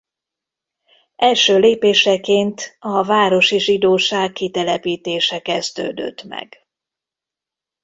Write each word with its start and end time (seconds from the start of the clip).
Első 1.15 1.57
lépéseként 1.59 2.75
a 2.79 3.03
városi 3.03 3.59
zsidóság 3.59 4.31
kitelepítése 4.31 5.41
kezdődött 5.41 6.23
meg. 6.23 6.67